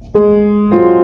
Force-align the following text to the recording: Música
Música 0.00 0.99